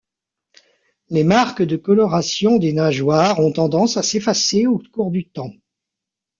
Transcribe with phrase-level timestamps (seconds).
[1.09, 5.53] Les marques de coloration des nageoires ont tendance à s'effacer au cours du temps.